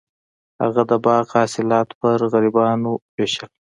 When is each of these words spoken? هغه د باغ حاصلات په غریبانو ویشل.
هغه 0.63 0.81
د 0.89 0.93
باغ 1.05 1.25
حاصلات 1.35 1.89
په 1.99 2.07
غریبانو 2.31 2.91
ویشل. 3.15 3.49